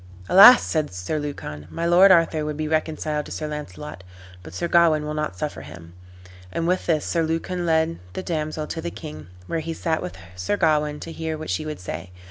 [0.27, 4.03] "Alas!" said Sir Lucan, "my lord Arthur would be reconciled to Sir Launcelot,
[4.41, 5.93] but Sir Gawain will not suffer him."
[6.51, 10.17] And with this Sir Lucan led the damsel to the king, where he sat with
[10.35, 12.09] Sir Gawain, to hear what she would say.